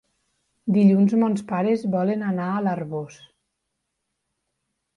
Dilluns 0.77 1.13
mons 1.23 1.43
pares 1.51 1.85
volen 1.97 2.25
anar 2.31 2.49
a 2.55 2.65
l'Arboç. 2.69 3.21